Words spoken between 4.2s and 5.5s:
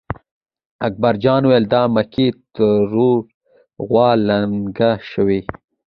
لنګه شوې.